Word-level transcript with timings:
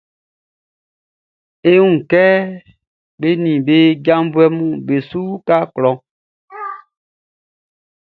E 1.71 1.73
wun 1.81 1.95
kɛ 2.11 2.23
be 3.19 3.29
nin 3.43 3.59
be 3.67 3.77
janvuɛʼn 4.05 4.59
be 4.85 4.95
su 5.09 5.19
uka 5.35 5.57
klɔʼn. 5.75 5.97